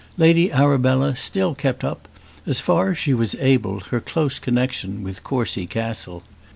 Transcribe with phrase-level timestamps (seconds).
[0.17, 2.07] Lady Arabella still kept up,
[2.47, 6.23] as far as she was able, her close connexion with Courcy Castle.